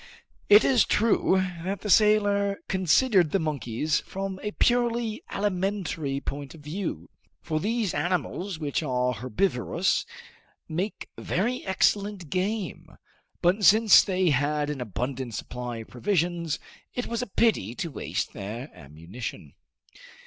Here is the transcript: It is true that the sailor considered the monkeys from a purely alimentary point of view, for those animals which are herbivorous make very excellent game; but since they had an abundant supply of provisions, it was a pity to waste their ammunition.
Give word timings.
It 0.49 0.63
is 0.65 0.83
true 0.83 1.45
that 1.63 1.81
the 1.81 1.89
sailor 1.91 2.57
considered 2.67 3.29
the 3.29 3.37
monkeys 3.39 3.99
from 3.99 4.39
a 4.41 4.49
purely 4.49 5.21
alimentary 5.29 6.19
point 6.19 6.55
of 6.55 6.61
view, 6.61 7.11
for 7.43 7.59
those 7.59 7.93
animals 7.93 8.57
which 8.57 8.81
are 8.81 9.13
herbivorous 9.13 10.07
make 10.67 11.07
very 11.19 11.63
excellent 11.67 12.31
game; 12.31 12.97
but 13.43 13.63
since 13.63 14.01
they 14.01 14.31
had 14.31 14.71
an 14.71 14.81
abundant 14.81 15.35
supply 15.35 15.77
of 15.77 15.89
provisions, 15.89 16.57
it 16.95 17.05
was 17.05 17.21
a 17.21 17.27
pity 17.27 17.75
to 17.75 17.91
waste 17.91 18.33
their 18.33 18.71
ammunition. 18.73 19.53